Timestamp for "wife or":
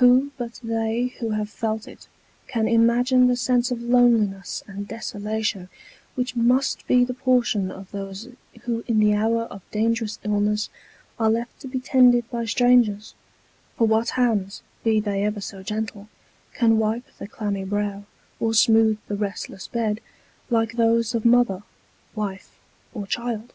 22.16-23.06